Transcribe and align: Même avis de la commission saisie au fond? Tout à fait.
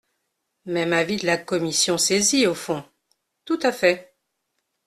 Même 0.65 0.93
avis 0.93 1.17
de 1.17 1.27
la 1.27 1.37
commission 1.37 1.99
saisie 1.99 2.47
au 2.47 2.55
fond? 2.55 2.83
Tout 3.45 3.59
à 3.61 3.71
fait. 3.71 4.15